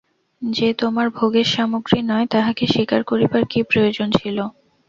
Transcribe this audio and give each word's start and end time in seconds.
যে 0.41 0.69
তোমার 0.73 1.07
ভোগের 1.09 1.47
সামগ্রী 1.47 1.99
নয়, 2.03 2.27
তাহাকে 2.27 2.63
শিকার 2.67 3.01
করিবার 3.03 3.43
কী 3.45 3.59
প্রয়োজন 3.63 4.07
ছিল। 4.19 4.37